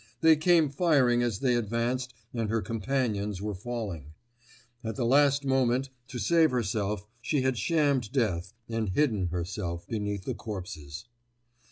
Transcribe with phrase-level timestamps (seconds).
[0.21, 4.13] They came firing as they advanced and her companions were falling.
[4.83, 10.25] At the last moment, to save herself, she had shammed death and hidden herself beneath
[10.25, 11.05] the corpses.